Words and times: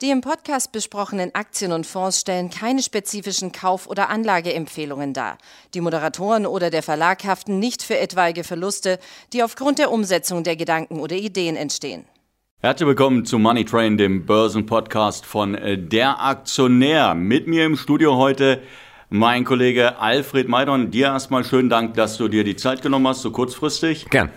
Die 0.00 0.10
im 0.10 0.20
Podcast 0.20 0.70
besprochenen 0.70 1.34
Aktien 1.34 1.72
und 1.72 1.84
Fonds 1.84 2.20
stellen 2.20 2.50
keine 2.50 2.84
spezifischen 2.84 3.50
Kauf- 3.50 3.88
oder 3.88 4.10
Anlageempfehlungen 4.10 5.12
dar. 5.12 5.38
Die 5.74 5.80
Moderatoren 5.80 6.46
oder 6.46 6.70
der 6.70 6.84
Verlag 6.84 7.24
haften 7.24 7.58
nicht 7.58 7.82
für 7.82 7.98
etwaige 7.98 8.44
Verluste, 8.44 9.00
die 9.32 9.42
aufgrund 9.42 9.80
der 9.80 9.90
Umsetzung 9.90 10.44
der 10.44 10.54
Gedanken 10.54 11.00
oder 11.00 11.16
Ideen 11.16 11.56
entstehen. 11.56 12.04
Herzlich 12.60 12.86
willkommen 12.86 13.24
zu 13.24 13.40
Money 13.40 13.64
Train, 13.64 13.98
dem 13.98 14.24
Börsenpodcast 14.24 15.26
von 15.26 15.56
äh, 15.56 15.76
Der 15.76 16.22
Aktionär. 16.22 17.16
Mit 17.16 17.48
mir 17.48 17.66
im 17.66 17.74
Studio 17.74 18.16
heute 18.16 18.62
mein 19.08 19.44
Kollege 19.44 19.98
Alfred 19.98 20.48
Maidon. 20.48 20.92
Dir 20.92 21.06
erstmal 21.06 21.42
schönen 21.42 21.70
Dank, 21.70 21.94
dass 21.94 22.18
du 22.18 22.28
dir 22.28 22.44
die 22.44 22.54
Zeit 22.54 22.82
genommen 22.82 23.08
hast, 23.08 23.22
so 23.22 23.32
kurzfristig. 23.32 24.08
Gern. 24.10 24.30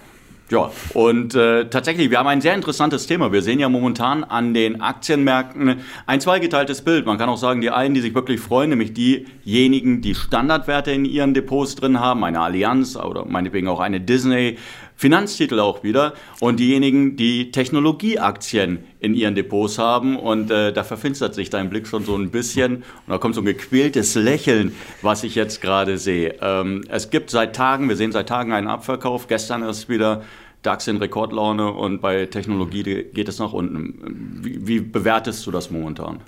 Ja, 0.52 0.70
und 0.94 1.34
äh, 1.34 1.70
tatsächlich, 1.70 2.10
wir 2.10 2.20
haben 2.20 2.28
ein 2.28 2.42
sehr 2.42 2.54
interessantes 2.54 3.08
Thema. 3.08 3.32
Wir 3.32 3.42
sehen 3.42 3.60
ja 3.60 3.70
momentan 3.70 4.26
an 4.26 4.54
den 4.54 4.82
Aktienmärkten 4.82 5.80
ein 6.06 6.20
zweigeteiltes 6.20 6.82
Bild. 6.82 7.06
Man 7.06 7.18
kann 7.18 7.30
auch 7.30 7.38
sagen, 7.38 7.62
die 7.62 7.70
einen, 7.70 7.96
die 7.96 8.02
sich 8.02 8.14
wirklich 8.14 8.42
freuen, 8.42 8.72
nämlich 8.72 8.92
diejenigen, 8.94 10.02
die 10.02 10.14
Standardwerte 10.14 10.92
in 10.92 11.06
ihren 11.06 11.34
Depots 11.34 11.76
drin 11.76 12.02
haben, 12.02 12.26
eine 12.26 12.42
Allianz 12.42 12.98
oder 12.98 13.24
meinetwegen 13.24 13.70
auch 13.70 13.80
eine 13.80 14.02
Disney, 14.02 14.58
Finanztitel 14.98 15.60
auch 15.60 15.84
wieder, 15.84 16.14
und 16.42 16.60
diejenigen, 16.60 17.16
die 17.16 17.52
Technologieaktien 17.52 18.84
in 19.00 19.16
ihren 19.16 19.36
Depots 19.36 19.80
haben. 19.80 20.18
Und 20.18 20.52
äh, 20.52 20.74
da 20.74 20.84
verfinstert 20.84 21.34
sich 21.34 21.50
dein 21.50 21.70
Blick 21.70 21.88
schon 21.88 22.04
so 22.04 22.16
ein 22.18 22.30
bisschen. 22.30 22.76
Und 22.76 23.08
da 23.08 23.18
kommt 23.20 23.36
so 23.36 23.42
ein 23.42 23.46
gequältes 23.46 24.16
Lächeln, 24.16 24.76
was 25.02 25.24
ich 25.24 25.36
jetzt 25.36 25.62
gerade 25.62 25.98
sehe. 25.98 26.36
Ähm, 26.42 26.84
es 26.90 27.10
gibt 27.10 27.30
seit 27.30 27.56
Tagen, 27.56 27.88
wir 27.88 27.96
sehen 27.96 28.12
seit 28.12 28.28
Tagen 28.28 28.52
einen 28.52 28.68
Abverkauf. 28.68 29.28
Gestern 29.28 29.64
ist 29.64 29.88
wieder 29.88 30.24
DAX 30.64 30.88
in 30.88 30.98
Rekordlaune 30.98 31.72
und 31.72 32.02
bei 32.02 32.28
Technologie 32.28 32.84
geht 32.84 33.28
es 33.28 33.40
nach 33.40 33.52
unten. 33.52 34.40
Wie, 34.44 34.68
wie, 34.68 34.80
bewertest 34.80 35.46
du 35.48 35.52
das 35.52 35.72
momentan? 35.72 36.20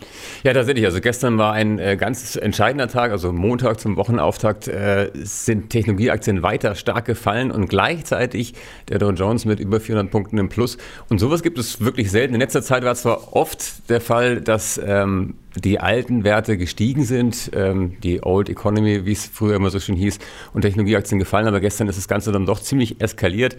Ja, 0.44 0.54
tatsächlich. 0.54 0.86
Also 0.86 1.02
gestern 1.02 1.38
war 1.38 1.54
ein 1.54 1.78
äh, 1.78 1.98
ganz 1.98 2.36
entscheidender 2.36 2.88
Tag, 2.88 3.12
also 3.12 3.32
Montag 3.32 3.80
zum 3.80 3.96
Wochenauftakt 3.96 4.68
äh, 4.68 5.12
sind 5.14 5.70
Technologieaktien 5.70 6.42
weiter 6.42 6.74
stark 6.74 7.06
gefallen 7.06 7.52
und 7.52 7.68
gleichzeitig 7.68 8.56
der 8.90 8.98
Dow 8.98 9.12
Jones 9.12 9.46
mit 9.46 9.60
über 9.60 9.80
400 9.80 10.12
Punkten 10.12 10.38
im 10.40 10.50
Plus. 10.50 10.78
Und 11.10 11.20
sowas 11.20 11.44
gibt 11.44 11.60
es 11.60 11.82
wirklich 11.82 12.10
selten. 12.10 12.34
In 12.34 12.40
letzter 12.40 12.64
Zeit 12.64 12.84
war 12.84 12.94
es 12.94 13.04
zwar 13.04 13.36
oft 13.36 13.90
der 13.90 14.02
Fall, 14.02 14.42
dass 14.42 14.82
ähm, 14.84 15.36
die 15.56 15.80
alten 15.80 16.24
Werte 16.24 16.58
gestiegen 16.58 17.04
sind, 17.04 17.52
ähm, 17.54 17.98
die 18.02 18.24
Old 18.24 18.50
Economy, 18.50 19.06
wie 19.06 19.12
es 19.12 19.26
früher 19.26 19.56
immer 19.56 19.70
so 19.70 19.80
schön 19.80 19.96
hieß, 19.96 20.20
und 20.54 20.62
Technologieaktien 20.62 21.20
gefallen, 21.20 21.48
aber 21.48 21.60
gestern 21.60 21.88
ist 21.88 21.98
das 21.98 22.08
Ganze 22.08 22.32
dann 22.32 22.46
doch 22.46 22.60
ziemlich 22.60 23.02
eskaliert. 23.02 23.56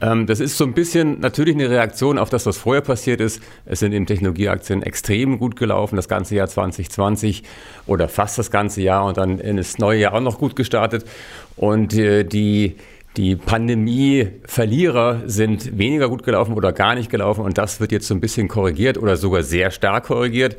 Ähm, 0.00 0.26
das 0.26 0.40
ist 0.40 0.56
so 0.56 0.64
ein 0.64 0.72
bisschen 0.72 1.20
natürlich 1.20 1.54
eine 1.54 1.68
Reaktion 1.68 2.18
auf 2.18 2.30
das, 2.30 2.46
was 2.46 2.58
vorher 2.58 2.82
passiert 2.82 3.20
ist. 3.20 3.42
Es 3.64 3.80
sind 3.80 3.92
eben 3.92 4.06
Technologieaktien 4.06 4.82
extrem 4.82 5.38
gut 5.38 5.56
gelaufen, 5.56 5.96
das 5.96 6.08
ganze 6.08 6.34
Jahr 6.34 6.48
2020 6.48 7.42
oder 7.86 8.08
fast 8.08 8.38
das 8.38 8.50
ganze 8.50 8.80
Jahr 8.80 9.04
und 9.04 9.16
dann 9.16 9.38
in 9.38 9.56
das 9.56 9.78
neue 9.78 10.00
Jahr 10.00 10.14
auch 10.14 10.20
noch 10.20 10.38
gut 10.38 10.56
gestartet. 10.56 11.04
Und 11.56 11.94
äh, 11.94 12.24
die 12.24 12.76
die 13.16 13.36
Pandemie-Verlierer 13.36 15.22
sind 15.26 15.78
weniger 15.78 16.08
gut 16.08 16.22
gelaufen 16.22 16.54
oder 16.54 16.72
gar 16.72 16.94
nicht 16.94 17.10
gelaufen 17.10 17.42
und 17.42 17.56
das 17.56 17.80
wird 17.80 17.92
jetzt 17.92 18.06
so 18.06 18.14
ein 18.14 18.20
bisschen 18.20 18.48
korrigiert 18.48 18.98
oder 18.98 19.16
sogar 19.16 19.42
sehr 19.42 19.70
stark 19.70 20.04
korrigiert. 20.04 20.56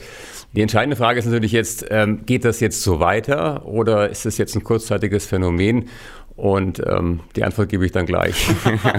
Die 0.55 0.61
entscheidende 0.61 0.95
Frage 0.95 1.19
ist 1.19 1.25
natürlich 1.25 1.52
jetzt, 1.52 1.86
ähm, 1.89 2.25
geht 2.25 2.45
das 2.45 2.59
jetzt 2.59 2.81
so 2.81 2.99
weiter 2.99 3.66
oder 3.66 4.09
ist 4.09 4.25
es 4.25 4.38
jetzt 4.38 4.55
ein 4.55 4.64
kurzzeitiges 4.64 5.27
Phänomen? 5.27 5.89
Und 6.38 6.80
ähm, 6.85 7.21
die 7.35 7.43
Antwort 7.43 7.67
gebe 7.69 7.83
ich 7.83 7.91
dann 7.91 8.05
gleich. 8.05 8.47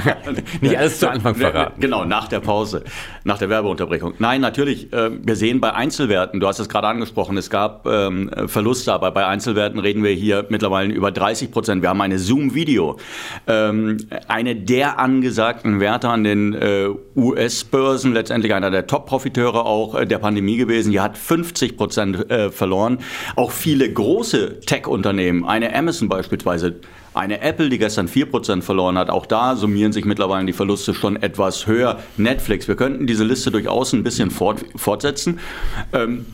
Nicht 0.60 0.76
alles 0.76 0.98
zu 0.98 1.08
Anfang 1.08 1.36
verraten. 1.36 1.80
Genau, 1.80 2.04
nach 2.04 2.26
der 2.26 2.40
Pause, 2.40 2.82
nach 3.22 3.38
der 3.38 3.48
Werbeunterbrechung. 3.48 4.14
Nein, 4.18 4.40
natürlich, 4.40 4.92
äh, 4.92 5.10
wir 5.22 5.36
sehen 5.36 5.60
bei 5.60 5.72
Einzelwerten, 5.72 6.40
du 6.40 6.48
hast 6.48 6.58
es 6.58 6.68
gerade 6.68 6.88
angesprochen, 6.88 7.36
es 7.36 7.48
gab 7.48 7.86
ähm, 7.86 8.28
Verluste, 8.46 8.92
aber 8.92 9.12
bei 9.12 9.24
Einzelwerten 9.24 9.78
reden 9.78 10.02
wir 10.02 10.10
hier 10.10 10.46
mittlerweile 10.48 10.92
über 10.92 11.12
30 11.12 11.52
Prozent. 11.52 11.80
Wir 11.80 11.90
haben 11.90 12.00
eine 12.00 12.18
Zoom-Video. 12.18 12.98
Ähm, 13.46 13.98
eine 14.26 14.56
der 14.56 14.98
angesagten 14.98 15.78
Werte 15.78 16.08
an 16.08 16.24
den 16.24 16.54
äh, 16.54 16.88
US-Börsen, 17.14 18.14
letztendlich 18.14 18.52
einer 18.52 18.72
der 18.72 18.88
Top-Profiteure 18.88 19.64
auch 19.64 19.94
äh, 19.94 20.06
der 20.06 20.18
Pandemie 20.18 20.56
gewesen, 20.56 20.90
die 20.90 20.98
hat 20.98 21.16
50 21.16 21.76
Prozent 21.76 22.28
äh, 22.32 22.50
verloren. 22.50 22.98
Auch 23.36 23.52
viele 23.52 23.92
große 23.92 24.58
Tech-Unternehmen, 24.58 25.44
eine 25.44 25.72
Amazon 25.72 26.08
beispielsweise, 26.08 26.80
eine 27.14 27.40
Apple, 27.40 27.68
die 27.68 27.78
gestern 27.78 28.08
4% 28.08 28.62
verloren 28.62 28.98
hat, 28.98 29.10
auch 29.10 29.26
da 29.26 29.56
summieren 29.56 29.92
sich 29.92 30.04
mittlerweile 30.04 30.46
die 30.46 30.52
Verluste 30.52 30.94
schon 30.94 31.16
etwas 31.16 31.66
höher. 31.66 31.98
Netflix, 32.16 32.68
wir 32.68 32.76
könnten 32.76 33.06
diese 33.06 33.24
Liste 33.24 33.50
durchaus 33.50 33.92
ein 33.92 34.02
bisschen 34.02 34.30
fort, 34.30 34.64
fortsetzen. 34.76 35.40
Ähm, 35.92 36.26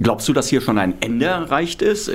glaubst 0.00 0.28
du, 0.28 0.32
dass 0.32 0.48
hier 0.48 0.60
schon 0.60 0.78
ein 0.78 0.94
Ende 1.00 1.26
erreicht 1.26 1.82
ist? 1.82 2.10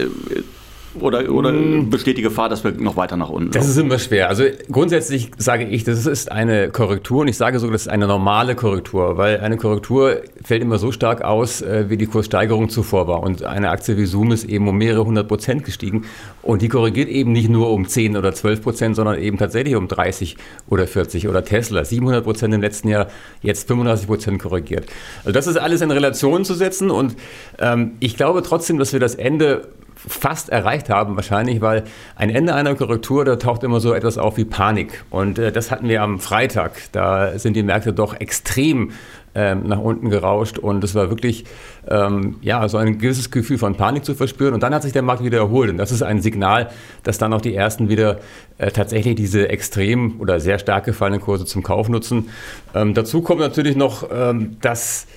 Oder, 0.99 1.29
oder 1.31 1.51
mm. 1.51 1.89
besteht 1.89 2.17
die 2.17 2.21
Gefahr, 2.21 2.49
dass 2.49 2.63
wir 2.63 2.71
noch 2.71 2.95
weiter 2.95 3.17
nach 3.17 3.29
unten? 3.29 3.51
Das 3.51 3.67
ist 3.67 3.77
immer 3.77 3.97
schwer. 3.97 4.29
Also 4.29 4.43
grundsätzlich 4.71 5.31
sage 5.37 5.65
ich, 5.65 5.83
das 5.83 6.05
ist 6.05 6.31
eine 6.31 6.69
Korrektur 6.69 7.21
und 7.21 7.27
ich 7.27 7.37
sage 7.37 7.59
sogar, 7.59 7.73
das 7.73 7.83
ist 7.83 7.87
eine 7.87 8.07
normale 8.07 8.55
Korrektur, 8.55 9.17
weil 9.17 9.39
eine 9.39 9.57
Korrektur 9.57 10.21
fällt 10.43 10.61
immer 10.61 10.77
so 10.77 10.91
stark 10.91 11.23
aus, 11.23 11.61
äh, 11.61 11.85
wie 11.89 11.97
die 11.97 12.05
Kurssteigerung 12.05 12.69
zuvor 12.69 13.07
war. 13.07 13.23
Und 13.23 13.43
eine 13.43 13.69
Aktie 13.69 13.97
wie 13.97 14.05
Zoom 14.05 14.31
ist 14.31 14.43
eben 14.43 14.67
um 14.67 14.77
mehrere 14.77 15.05
hundert 15.05 15.27
Prozent 15.27 15.65
gestiegen 15.65 16.05
und 16.41 16.61
die 16.61 16.69
korrigiert 16.69 17.09
eben 17.09 17.31
nicht 17.31 17.49
nur 17.49 17.71
um 17.71 17.87
10 17.87 18.15
oder 18.15 18.33
12 18.33 18.61
Prozent, 18.61 18.95
sondern 18.95 19.19
eben 19.19 19.37
tatsächlich 19.37 19.75
um 19.75 19.87
30 19.87 20.37
oder 20.69 20.85
40 20.85 21.27
oder 21.27 21.43
Tesla 21.43 21.85
700 21.85 22.23
Prozent 22.23 22.53
im 22.53 22.61
letzten 22.61 22.89
Jahr, 22.89 23.07
jetzt 23.41 23.67
35 23.67 24.07
Prozent 24.07 24.41
korrigiert. 24.41 24.85
Also 25.19 25.31
das 25.31 25.47
ist 25.47 25.57
alles 25.57 25.81
in 25.81 25.91
Relation 25.91 26.45
zu 26.45 26.53
setzen 26.53 26.91
und 26.91 27.15
ähm, 27.59 27.93
ich 27.99 28.15
glaube 28.15 28.43
trotzdem, 28.43 28.77
dass 28.77 28.93
wir 28.93 28.99
das 28.99 29.15
Ende 29.15 29.67
fast 30.07 30.49
erreicht 30.49 30.89
haben, 30.89 31.15
wahrscheinlich, 31.15 31.61
weil 31.61 31.83
ein 32.15 32.29
Ende 32.29 32.55
einer 32.55 32.75
Korrektur, 32.75 33.25
da 33.25 33.35
taucht 33.37 33.63
immer 33.63 33.79
so 33.79 33.93
etwas 33.93 34.17
auf 34.17 34.37
wie 34.37 34.45
Panik. 34.45 35.03
Und 35.09 35.39
äh, 35.39 35.51
das 35.51 35.71
hatten 35.71 35.87
wir 35.87 36.01
am 36.01 36.19
Freitag. 36.19 36.91
Da 36.91 37.37
sind 37.37 37.55
die 37.55 37.63
Märkte 37.63 37.93
doch 37.93 38.19
extrem 38.19 38.91
ähm, 39.35 39.63
nach 39.65 39.79
unten 39.79 40.09
gerauscht 40.09 40.59
und 40.59 40.83
es 40.83 40.93
war 40.93 41.09
wirklich 41.09 41.45
ähm, 41.87 42.35
ja, 42.41 42.67
so 42.69 42.77
ein 42.77 42.99
gewisses 42.99 43.31
Gefühl 43.31 43.57
von 43.57 43.75
Panik 43.75 44.05
zu 44.05 44.13
verspüren. 44.13 44.53
Und 44.53 44.61
dann 44.61 44.73
hat 44.73 44.83
sich 44.83 44.93
der 44.93 45.01
Markt 45.01 45.23
wieder 45.23 45.39
erholt. 45.39 45.69
Und 45.69 45.77
das 45.77 45.91
ist 45.91 46.03
ein 46.03 46.21
Signal, 46.21 46.69
dass 47.03 47.17
dann 47.17 47.33
auch 47.33 47.41
die 47.41 47.55
ersten 47.55 47.89
wieder 47.89 48.19
äh, 48.57 48.71
tatsächlich 48.71 49.15
diese 49.15 49.49
extrem 49.49 50.19
oder 50.19 50.39
sehr 50.39 50.59
stark 50.59 50.85
gefallenen 50.85 51.21
Kurse 51.21 51.45
zum 51.45 51.63
Kauf 51.63 51.89
nutzen. 51.89 52.29
Ähm, 52.75 52.93
dazu 52.93 53.21
kommt 53.21 53.39
natürlich 53.39 53.75
noch, 53.75 54.07
ähm, 54.13 54.57
dass 54.61 55.07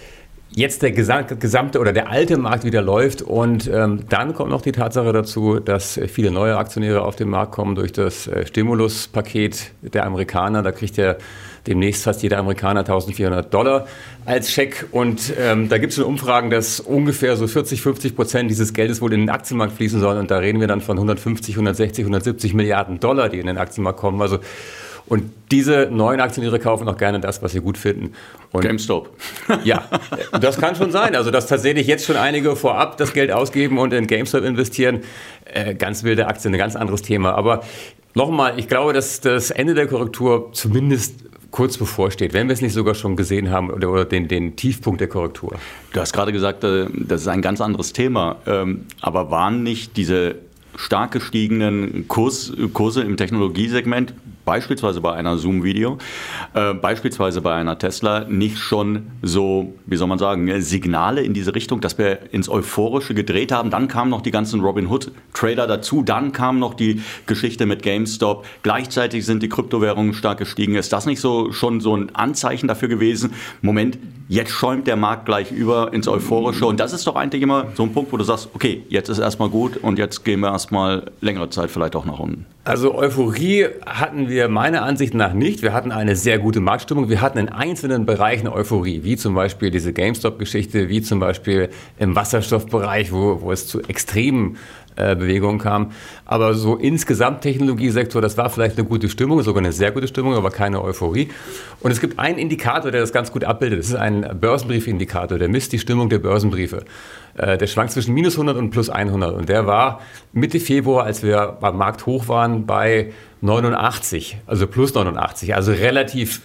jetzt 0.57 0.81
der 0.81 0.91
gesamte 0.91 1.79
oder 1.79 1.93
der 1.93 2.09
alte 2.11 2.39
Markt 2.39 2.65
wieder 2.65 2.81
läuft 2.81 3.21
und 3.21 3.69
ähm, 3.69 4.05
dann 4.09 4.33
kommt 4.33 4.51
noch 4.51 4.63
die 4.63 4.73
Tatsache 4.73 5.13
dazu, 5.13 5.61
dass 5.61 6.01
viele 6.09 6.31
neue 6.31 6.57
Aktionäre 6.57 7.03
auf 7.03 7.15
den 7.15 7.29
Markt 7.29 7.53
kommen 7.53 7.75
durch 7.75 7.93
das 7.93 8.27
äh, 8.27 8.47
Stimuluspaket 8.47 9.73
der 9.83 10.07
Amerikaner. 10.07 10.63
Da 10.63 10.73
kriegt 10.73 10.97
ja 10.97 11.17
demnächst 11.67 12.05
fast 12.05 12.23
jeder 12.23 12.39
Amerikaner 12.39 12.81
1400 12.81 13.53
Dollar 13.53 13.87
als 14.25 14.51
Scheck 14.51 14.87
und 14.93 15.31
ähm, 15.39 15.69
da 15.69 15.77
gibt 15.77 15.91
es 15.91 15.99
schon 15.99 16.07
Umfragen, 16.07 16.49
dass 16.49 16.81
ungefähr 16.81 17.37
so 17.37 17.47
40, 17.47 17.83
50 17.83 18.17
Prozent 18.17 18.51
dieses 18.51 18.73
Geldes 18.73 19.03
wohl 19.03 19.13
in 19.13 19.21
den 19.21 19.31
Aktienmarkt 19.31 19.75
fließen 19.75 20.01
sollen 20.01 20.19
und 20.19 20.31
da 20.31 20.39
reden 20.39 20.61
wir 20.61 20.69
dann 20.69 20.81
von 20.81 20.97
150, 20.97 21.55
160, 21.55 22.05
170 22.05 22.55
Milliarden 22.55 22.99
Dollar, 22.99 23.29
die 23.29 23.41
in 23.41 23.47
den 23.47 23.59
Aktienmarkt 23.59 23.99
kommen. 23.99 24.23
Also 24.23 24.39
und 25.09 25.31
diese 25.53 25.89
neuen 25.91 26.21
Aktionäre 26.21 26.59
kaufen 26.59 26.89
auch 26.89 26.97
gerne 26.97 27.21
das, 27.21 27.43
was 27.43 27.53
sie 27.53 27.61
gut 27.61 27.79
finden. 27.79 28.13
Und 28.53 28.63
GameStop. 28.63 29.11
Ja, 29.65 29.89
das 30.41 30.59
kann 30.59 30.75
schon 30.75 30.91
sein. 30.91 31.15
Also, 31.15 31.31
dass 31.31 31.47
tatsächlich 31.47 31.87
jetzt 31.87 32.05
schon 32.05 32.17
einige 32.17 32.57
vorab 32.57 32.97
das 32.97 33.13
Geld 33.13 33.31
ausgeben 33.31 33.79
und 33.79 33.93
in 33.93 34.07
GameStop 34.07 34.45
investieren, 34.45 35.01
äh, 35.45 35.75
ganz 35.75 36.03
wilde 36.03 36.27
Aktien, 36.27 36.55
ein 36.55 36.59
ganz 36.59 36.75
anderes 36.75 37.03
Thema. 37.03 37.35
Aber 37.35 37.63
nochmal, 38.15 38.59
ich 38.59 38.69
glaube, 38.69 38.93
dass 38.93 39.21
das 39.21 39.51
Ende 39.51 39.75
der 39.75 39.87
Korrektur 39.87 40.53
zumindest 40.53 41.15
kurz 41.53 41.79
bevorsteht, 41.79 42.35
wenn 42.35 42.49
wir 42.49 42.55
es 42.55 42.61
nicht 42.61 42.75
sogar 42.75 42.95
schon 42.95 43.17
gesehen 43.17 43.51
haben 43.51 43.71
oder, 43.71 43.91
oder 43.91 44.05
den, 44.05 44.29
den, 44.29 44.57
Tiefpunkt 44.57 45.01
der 45.01 45.09
Korrektur. 45.09 45.55
Du 45.93 46.01
hast 46.01 46.13
gerade 46.13 46.33
gesagt, 46.33 46.65
äh, 46.65 46.87
das 46.93 47.23
ist 47.23 47.29
ein 47.29 47.43
ganz 47.43 47.61
anderes 47.61 47.93
Thema. 47.93 48.37
Ähm, 48.47 48.87
aber 49.01 49.31
waren 49.31 49.63
nicht 49.63 49.97
diese 49.97 50.37
stark 50.77 51.13
gestiegenen 51.13 52.09
Kurs, 52.09 52.53
Kurse 52.73 53.03
im 53.03 53.17
Technologiesegment 53.17 54.13
beispielsweise 54.47 55.03
bei 55.03 55.13
einer 55.13 55.37
Zoom-Video, 55.37 55.99
äh, 56.55 56.73
beispielsweise 56.73 57.43
bei 57.43 57.55
einer 57.55 57.79
Tesla, 57.79 58.21
nicht 58.21 58.57
schon 58.57 59.09
so, 59.21 59.75
wie 59.85 59.97
soll 59.97 60.07
man 60.09 60.19
sagen, 60.19 60.63
Signale 60.63 61.21
in 61.21 61.35
diese 61.35 61.55
Richtung, 61.55 61.83
dass 61.83 61.99
wir 61.99 62.33
ins 62.33 62.49
Euphorische 62.49 63.13
gedreht 63.13 63.53
haben. 63.53 63.71
Dann 63.71 63.89
kamen 63.89 64.11
noch 64.11 64.23
die 64.23 64.31
ganzen 64.31 64.61
Robinhood-Trader 64.61 65.67
dazu, 65.67 66.03
dann 66.03 66.33
kam 66.33 66.59
noch 66.59 66.73
die 66.73 67.03
Geschichte 67.27 67.67
mit 67.67 67.83
GameStop. 67.83 68.47
Gleichzeitig 68.63 69.27
sind 69.27 69.43
die 69.43 69.51
Kryptowährungen 69.51 70.15
stark 70.15 70.39
gestiegen. 70.39 70.77
Ist 70.77 70.93
das 70.93 71.05
nicht 71.05 71.21
so 71.21 71.53
schon 71.53 71.81
so 71.81 71.95
ein 71.97 72.15
Anzeichen 72.15 72.69
dafür 72.69 72.89
gewesen? 72.89 73.35
Moment, 73.61 73.99
Jetzt 74.29 74.51
schäumt 74.51 74.89
der 74.89 74.97
Markt 74.97 75.27
gleich 75.27 75.53
über 75.53 75.93
ins 75.93 76.09
Euphorische. 76.09 76.67
Und 76.67 76.81
das 76.81 76.93
ist 76.93 77.07
doch 77.07 77.15
eigentlich 77.15 77.43
immer 77.43 77.69
so 77.75 77.85
ein 77.85 77.93
Punkt, 77.93 78.13
wo 78.13 78.17
du 78.17 78.25
sagst, 78.25 78.49
okay, 78.55 78.83
jetzt 78.89 79.09
ist 79.09 79.21
erstmal 79.21 79.51
gut 79.51 79.77
und 79.77 80.01
jetzt 80.01 80.25
gehen 80.25 80.41
wir 80.41 80.49
erstmal 80.49 81.13
längere 81.21 81.49
Zeit 81.51 81.71
vielleicht 81.71 81.95
auch 81.95 82.05
nach 82.05 82.19
unten. 82.19 82.45
Also 82.65 82.97
Euphorie 82.97 83.67
hatten 83.87 84.29
wir 84.29 84.49
meiner 84.49 84.83
Ansicht 84.83 85.15
nach 85.15 85.33
nicht. 85.33 85.63
Wir 85.63 85.73
hatten 85.73 85.93
eine 85.93 86.17
sehr 86.17 86.41
gute 86.41 86.59
Marktstimmung. 86.59 87.09
Wir 87.09 87.21
hatten 87.21 87.39
in 87.39 87.49
einzelnen 87.49 88.05
Bereichen 88.05 88.49
Euphorie, 88.49 89.05
wie 89.05 89.17
zum 89.17 89.37
Beispiel 89.37 89.71
diese 89.71 89.93
GameStop-Geschichte, 89.93 90.89
wie 90.89 91.03
zum 91.03 91.21
Beispiel 91.21 91.69
im 91.97 92.17
Wasserstoffbereich, 92.17 93.13
wo, 93.13 93.43
wo 93.43 93.53
es 93.53 93.69
zu 93.69 93.81
extremen 93.83 94.57
Bewegung 94.97 95.59
kam. 95.59 95.93
Aber 96.25 96.55
so 96.55 96.77
insgesamt 96.77 97.43
Technologiesektor, 97.43 98.23
das 98.23 98.37
war 98.37 98.51
vielleicht 98.51 98.79
eine 98.79 98.87
gute 98.87 99.09
Stimmung, 99.09 99.43
sogar 99.43 99.63
eine 99.63 99.73
sehr 99.73 99.93
gute 99.93 100.09
Stimmung, 100.09 100.35
aber 100.35 100.51
keine 100.51 100.83
Euphorie. 100.83 101.29
Und 101.81 101.91
es 101.91 102.01
gibt 102.01 102.19
einen 102.19 102.39
Indikator, 102.39 102.91
der 102.91 103.01
das 103.01 103.13
ganz 103.13 103.31
gut 103.31 103.45
abbildet. 103.45 103.79
Das 103.79 103.89
ist 103.89 103.95
ein 103.95 104.39
Börsenbriefindikator, 104.41 105.39
der 105.39 105.49
misst 105.49 105.73
die 105.73 105.79
Stimmung 105.79 106.09
der 106.09 106.19
Börsenbriefe. 106.19 106.85
Äh, 107.37 107.59
der 107.59 107.67
schwankt 107.67 107.93
zwischen 107.93 108.15
minus 108.15 108.35
100 108.35 108.57
und 108.57 108.71
plus 108.71 108.89
100. 108.89 109.35
Und 109.35 109.49
der 109.49 109.67
war 109.67 110.01
Mitte 110.33 110.61
Februar, 110.61 111.05
als 111.05 111.23
wir 111.23 111.57
beim 111.61 111.77
Markt 111.77 112.07
hoch 112.07 112.29
waren, 112.29 112.67
bei 112.67 113.13
89, 113.43 114.39
also 114.47 114.67
plus 114.67 114.95
89, 114.95 115.55
also 115.55 115.73
relativ 115.73 116.41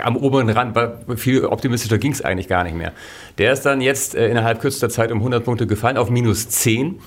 am 0.00 0.16
oberen 0.16 0.48
Rand, 0.48 0.76
viel 1.16 1.44
optimistischer 1.44 1.98
ging 1.98 2.12
es 2.12 2.22
eigentlich 2.22 2.48
gar 2.48 2.64
nicht 2.64 2.76
mehr. 2.76 2.92
Der 3.38 3.52
ist 3.52 3.62
dann 3.62 3.80
jetzt 3.80 4.14
äh, 4.14 4.28
innerhalb 4.28 4.60
kürzester 4.60 4.88
Zeit 4.88 5.12
um 5.12 5.18
100 5.18 5.44
Punkte 5.44 5.66
gefallen 5.66 5.96
auf 5.96 6.10
minus 6.10 6.48
10. 6.48 6.98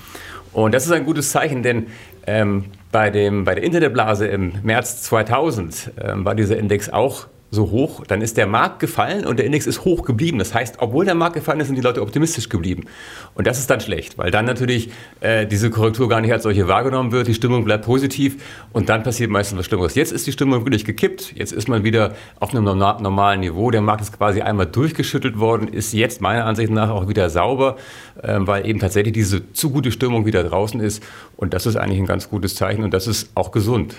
Und 0.56 0.74
das 0.74 0.86
ist 0.86 0.94
ein 0.94 1.04
gutes 1.04 1.31
Zeichen, 1.31 1.63
denn 1.63 1.88
ähm, 2.25 2.66
bei, 2.94 3.10
dem, 3.10 3.44
bei 3.44 3.56
der 3.56 3.63
Internetblase 3.66 4.25
im 4.25 4.54
März 4.63 5.04
2000 5.04 5.92
ähm, 6.02 6.24
war 6.24 6.34
dieser 6.34 6.57
Index 6.57 6.90
auch 6.90 7.28
so 7.56 7.72
hoch, 7.72 8.04
dann 8.07 8.22
ist 8.22 8.38
der 8.38 8.46
Markt 8.46 8.80
gefallen 8.80 9.25
und 9.25 9.38
der 9.38 9.46
Index 9.46 9.66
ist 9.66 9.86
hoch 9.86 10.04
geblieben. 10.04 10.38
Das 10.38 10.54
heißt, 10.54 10.75
obwohl 10.80 11.06
der 11.06 11.16
Markt 11.16 11.36
gefallen 11.36 11.60
ist, 11.60 11.68
sind 11.68 11.75
die 11.75 11.81
Leute 11.81 12.02
optimistisch 12.02 12.50
geblieben. 12.50 12.86
Und 13.34 13.48
das 13.48 13.57
ist 13.57 13.69
dann 13.69 13.80
schlecht, 13.80 14.18
weil 14.18 14.30
dann 14.30 14.46
natürlich 14.46 14.90
äh, 15.22 15.48
diese 15.48 15.69
Korrektur 15.69 16.07
gar 16.07 16.22
nicht 16.22 16.31
als 16.31 16.44
solche 16.44 16.68
wahrgenommen 16.68 17.12
wird, 17.12 17.28
die 17.28 17.34
Stimmung 17.34 17.66
bleibt 17.66 17.86
positiv 17.86 18.44
und 18.74 18.90
dann 18.90 19.02
passiert 19.04 19.31
meistens 19.31 19.57
was 19.57 19.66
Schlimmeres. 19.66 19.96
Jetzt 19.96 20.12
ist 20.12 20.28
die 20.28 20.31
Stimmung 20.31 20.66
wirklich 20.66 20.86
gekippt, 20.86 21.34
jetzt 21.36 21.52
ist 21.52 21.68
man 21.68 21.84
wieder 21.84 22.13
auf 22.40 22.54
einem 22.54 22.63
normalen 22.63 23.40
Niveau. 23.40 23.72
Der 23.72 23.81
Markt 23.81 24.02
ist 24.02 24.16
quasi 24.16 24.42
einmal 24.42 24.68
durchgeschüttelt 24.68 25.40
worden, 25.40 25.68
ist 25.68 25.94
jetzt 25.94 26.22
meiner 26.22 26.46
Ansicht 26.46 26.72
nach 26.72 26.90
auch 26.90 27.07
wieder 27.07 27.30
sauber, 27.30 27.78
äh, 28.22 28.38
weil 28.40 28.68
eben 28.68 28.80
tatsächlich 28.80 29.13
diese 29.13 29.52
zu 29.54 29.69
gute 29.69 29.92
Stimmung 29.92 30.25
wieder 30.25 30.44
draußen 30.44 30.80
ist. 30.80 31.02
Und 31.38 31.54
das 31.54 31.66
ist 31.66 31.78
eigentlich 31.78 32.00
ein 32.00 32.06
ganz 32.06 32.30
gutes 32.30 32.56
Zeichen 32.56 32.84
und 32.84 32.94
das 32.94 33.07
ist 33.07 33.31
auch 33.36 33.52
gesund. 33.52 33.96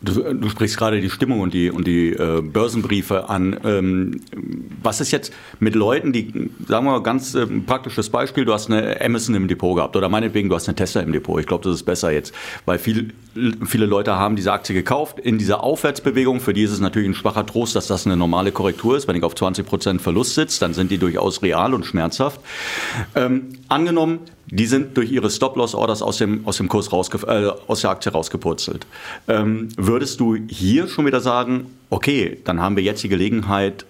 Du, 0.00 0.12
du, 0.34 0.48
sprichst 0.48 0.76
gerade 0.76 1.00
die 1.00 1.10
Stimmung 1.10 1.40
und 1.40 1.52
die, 1.52 1.70
und 1.70 1.86
die 1.86 2.10
äh, 2.10 2.40
Börsenbriefe 2.40 3.28
an. 3.28 3.58
Ähm, 3.64 4.20
was 4.80 5.00
ist 5.00 5.10
jetzt 5.10 5.32
mit 5.58 5.74
Leuten, 5.74 6.12
die, 6.12 6.50
sagen 6.68 6.86
wir 6.86 6.92
mal, 6.92 7.02
ganz 7.02 7.34
äh, 7.34 7.46
praktisches 7.46 8.08
Beispiel, 8.08 8.44
du 8.44 8.52
hast 8.52 8.70
eine 8.70 9.00
Amazon 9.00 9.34
im 9.34 9.48
Depot 9.48 9.74
gehabt 9.74 9.96
oder 9.96 10.08
meinetwegen, 10.08 10.48
du 10.48 10.54
hast 10.54 10.68
eine 10.68 10.76
Tesla 10.76 11.00
im 11.00 11.12
Depot. 11.12 11.40
Ich 11.40 11.46
glaube, 11.46 11.64
das 11.64 11.74
ist 11.74 11.82
besser 11.82 12.12
jetzt, 12.12 12.32
weil 12.64 12.78
viel, 12.78 13.12
viele 13.66 13.86
Leute 13.86 14.14
haben 14.14 14.36
diese 14.36 14.52
Aktie 14.52 14.72
gekauft. 14.72 15.18
In 15.18 15.36
dieser 15.36 15.64
Aufwärtsbewegung, 15.64 16.38
für 16.38 16.54
die 16.54 16.62
ist 16.62 16.72
es 16.72 16.80
natürlich 16.80 17.08
ein 17.08 17.14
schwacher 17.14 17.44
Trost, 17.44 17.74
dass 17.74 17.88
das 17.88 18.06
eine 18.06 18.16
normale 18.16 18.52
Korrektur 18.52 18.96
ist. 18.96 19.08
Wenn 19.08 19.16
ich 19.16 19.24
auf 19.24 19.34
20 19.34 19.66
Prozent 19.66 20.00
Verlust 20.00 20.34
sitze, 20.34 20.60
dann 20.60 20.74
sind 20.74 20.92
die 20.92 20.98
durchaus 20.98 21.42
real 21.42 21.74
und 21.74 21.84
schmerzhaft. 21.84 22.40
Ähm, 23.16 23.48
angenommen, 23.68 24.20
die 24.50 24.66
sind 24.66 24.96
durch 24.96 25.10
ihre 25.10 25.30
Stop-Loss-Orders 25.30 26.02
aus 26.02 26.18
dem, 26.18 26.46
aus 26.46 26.56
dem 26.56 26.68
Kurs 26.68 26.92
rausge 26.92 27.18
äh, 27.26 27.52
aus 27.70 27.82
der 27.82 27.90
Aktie 27.90 28.12
rausgepurzelt. 28.12 28.86
Ähm, 29.26 29.68
würdest 29.76 30.20
du 30.20 30.36
hier 30.48 30.88
schon 30.88 31.06
wieder 31.06 31.20
sagen, 31.20 31.66
okay, 31.90 32.38
dann 32.44 32.60
haben 32.60 32.76
wir 32.76 32.82
jetzt 32.82 33.02
die 33.02 33.08
Gelegenheit, 33.08 33.84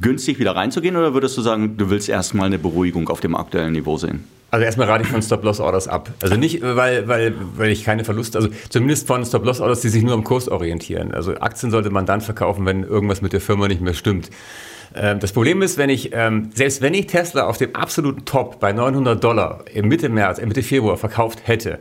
günstig 0.00 0.38
wieder 0.38 0.56
reinzugehen 0.56 0.96
oder 0.96 1.14
würdest 1.14 1.36
du 1.36 1.42
sagen, 1.42 1.76
du 1.76 1.90
willst 1.90 2.08
erstmal 2.08 2.46
eine 2.46 2.58
Beruhigung 2.58 3.08
auf 3.08 3.20
dem 3.20 3.34
aktuellen 3.34 3.72
Niveau 3.72 3.96
sehen? 3.96 4.24
Also 4.50 4.64
erstmal 4.64 4.88
rate 4.88 5.04
ich 5.04 5.08
von 5.08 5.22
Stop-Loss-Orders 5.22 5.86
ab. 5.86 6.10
Also 6.22 6.36
nicht, 6.36 6.60
weil, 6.62 7.06
weil, 7.06 7.34
weil 7.56 7.70
ich 7.70 7.84
keine 7.84 8.04
Verluste, 8.04 8.38
also 8.38 8.50
zumindest 8.68 9.06
von 9.06 9.24
Stop-Loss-Orders, 9.24 9.80
die 9.80 9.88
sich 9.88 10.02
nur 10.02 10.14
am 10.14 10.24
Kurs 10.24 10.48
orientieren. 10.48 11.14
Also 11.14 11.36
Aktien 11.36 11.70
sollte 11.70 11.90
man 11.90 12.04
dann 12.06 12.20
verkaufen, 12.20 12.66
wenn 12.66 12.82
irgendwas 12.82 13.22
mit 13.22 13.32
der 13.32 13.40
Firma 13.40 13.68
nicht 13.68 13.80
mehr 13.80 13.94
stimmt. 13.94 14.30
Ähm, 14.94 15.20
das 15.20 15.32
Problem 15.32 15.62
ist, 15.62 15.78
wenn 15.78 15.90
ich, 15.90 16.10
ähm, 16.12 16.50
selbst 16.52 16.82
wenn 16.82 16.94
ich 16.94 17.06
Tesla 17.06 17.46
auf 17.46 17.58
dem 17.58 17.76
absoluten 17.76 18.24
Top 18.24 18.58
bei 18.58 18.72
900 18.72 19.22
Dollar 19.22 19.64
im 19.72 19.88
Mitte 19.88 20.08
März, 20.08 20.38
im 20.38 20.48
Mitte 20.48 20.62
Februar 20.62 20.96
verkauft 20.96 21.42
hätte, 21.44 21.78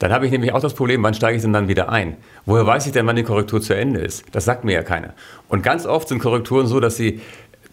dann 0.00 0.12
habe 0.12 0.26
ich 0.26 0.32
nämlich 0.32 0.52
auch 0.52 0.60
das 0.60 0.74
Problem, 0.74 1.02
wann 1.04 1.14
steige 1.14 1.36
ich 1.36 1.42
denn 1.42 1.52
dann 1.52 1.68
wieder 1.68 1.88
ein? 1.88 2.16
Woher 2.46 2.66
weiß 2.66 2.86
ich 2.86 2.92
denn, 2.92 3.06
wann 3.06 3.14
die 3.14 3.22
Korrektur 3.22 3.60
zu 3.60 3.74
Ende 3.74 4.00
ist? 4.00 4.24
Das 4.32 4.44
sagt 4.44 4.64
mir 4.64 4.72
ja 4.72 4.82
keiner. 4.82 5.14
Und 5.48 5.62
ganz 5.62 5.86
oft 5.86 6.08
sind 6.08 6.18
Korrekturen 6.18 6.66
so, 6.66 6.80
dass 6.80 6.96
sie 6.96 7.20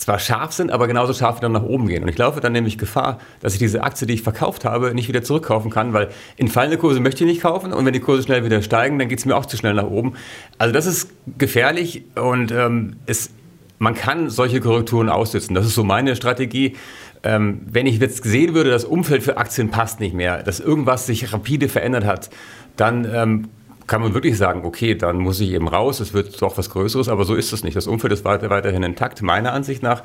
zwar 0.02 0.18
scharf 0.18 0.52
sind, 0.52 0.72
aber 0.72 0.88
genauso 0.88 1.14
scharf 1.14 1.38
wieder 1.38 1.50
nach 1.50 1.62
oben 1.62 1.88
gehen. 1.88 2.02
Und 2.02 2.10
ich 2.10 2.18
laufe 2.18 2.42
dann 2.42 2.54
nämlich 2.54 2.80
Gefahr, 2.80 3.20
dass 3.40 3.54
ich 3.54 3.60
diese 3.60 3.84
Aktie, 3.84 4.08
die 4.08 4.16
ich 4.16 4.24
verkauft 4.24 4.66
habe, 4.66 4.96
nicht 4.96 5.08
wieder 5.08 5.22
zurückkaufen 5.22 5.70
kann, 5.70 5.94
weil 5.94 6.10
in 6.38 6.48
fallende 6.48 6.78
Kurse 6.78 7.00
möchte 7.00 7.24
ich 7.24 7.30
nicht 7.30 7.42
kaufen 7.42 7.72
und 7.72 7.86
wenn 7.86 7.94
die 7.94 8.00
Kurse 8.00 8.24
schnell 8.24 8.44
wieder 8.44 8.64
steigen, 8.64 8.98
dann 8.98 9.10
geht 9.10 9.20
es 9.20 9.26
mir 9.26 9.36
auch 9.36 9.46
zu 9.46 9.58
schnell 9.58 9.76
nach 9.76 9.86
oben. 9.86 10.14
Also 10.58 10.74
das 10.74 10.88
ist 10.88 11.12
gefährlich 11.38 12.04
und 12.16 12.52
ähm, 12.52 12.96
es 13.06 13.30
man 13.78 13.96
kann 13.96 14.30
solche 14.30 14.60
Korrekturen 14.60 15.10
aussitzen. 15.10 15.56
Das 15.56 15.66
ist 15.66 15.74
so 15.74 15.84
meine 15.84 16.16
Strategie. 16.16 16.76
Ähm, 17.24 17.62
wenn 17.66 17.88
ich 17.88 18.00
jetzt 18.00 18.24
sehen 18.24 18.54
würde, 18.54 18.70
das 18.70 18.86
Umfeld 18.86 19.24
für 19.24 19.38
Aktien 19.38 19.70
passt 19.70 20.00
nicht 20.00 20.14
mehr, 20.14 20.44
dass 20.44 20.60
irgendwas 20.60 21.08
sich 21.08 21.34
rapide 21.34 21.68
verändert 21.68 22.06
hat, 22.06 22.30
dann 22.76 23.08
ähm, 23.12 23.50
kann 23.88 24.02
man 24.02 24.14
wirklich 24.14 24.38
sagen, 24.38 24.62
okay, 24.64 24.96
dann 24.96 25.18
muss 25.18 25.40
ich 25.40 25.52
eben 25.52 25.68
raus, 25.68 26.00
es 26.00 26.14
wird 26.14 26.42
doch 26.42 26.58
was 26.58 26.70
Größeres, 26.70 27.10
aber 27.10 27.26
so 27.26 27.36
ist 27.36 27.54
es 27.54 27.64
nicht. 27.64 27.76
Das 27.76 27.88
Umfeld 27.88 28.14
ist 28.14 28.26
weiter, 28.26 28.50
weiterhin 28.50 28.84
intakt, 28.84 29.22
meiner 29.22 29.54
Ansicht 29.54 29.84
nach. 29.84 30.04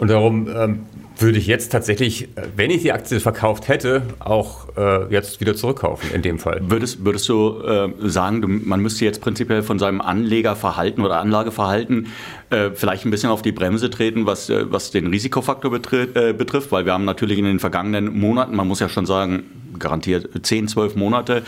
Und 0.00 0.08
darum 0.08 0.48
ähm, 0.48 0.86
würde 1.18 1.36
ich 1.36 1.46
jetzt 1.46 1.70
tatsächlich, 1.70 2.22
äh, 2.34 2.48
wenn 2.56 2.70
ich 2.70 2.80
die 2.80 2.90
Aktie 2.90 3.20
verkauft 3.20 3.68
hätte, 3.68 4.02
auch 4.18 4.74
äh, 4.74 5.12
jetzt 5.12 5.40
wieder 5.42 5.54
zurückkaufen 5.54 6.10
in 6.14 6.22
dem 6.22 6.38
Fall. 6.38 6.62
Würdest, 6.62 7.04
würdest 7.04 7.28
du 7.28 7.60
äh, 7.60 7.90
sagen, 8.08 8.40
du, 8.40 8.48
man 8.48 8.80
müsste 8.80 9.04
jetzt 9.04 9.20
prinzipiell 9.20 9.62
von 9.62 9.78
seinem 9.78 10.00
Anlegerverhalten 10.00 11.04
oder 11.04 11.20
Anlageverhalten 11.20 12.06
äh, 12.48 12.70
vielleicht 12.72 13.04
ein 13.04 13.10
bisschen 13.10 13.28
auf 13.28 13.42
die 13.42 13.52
Bremse 13.52 13.90
treten, 13.90 14.24
was, 14.24 14.48
äh, 14.48 14.72
was 14.72 14.90
den 14.90 15.06
Risikofaktor 15.08 15.70
äh, 15.74 16.32
betrifft, 16.32 16.72
weil 16.72 16.86
wir 16.86 16.94
haben 16.94 17.04
natürlich 17.04 17.38
in 17.38 17.44
den 17.44 17.58
vergangenen 17.58 18.18
Monaten, 18.18 18.56
man 18.56 18.66
muss 18.66 18.80
ja 18.80 18.88
schon 18.88 19.04
sagen, 19.04 19.42
garantiert 19.80 20.28
10, 20.46 20.68
12 20.68 20.96
Monate, 20.96 21.42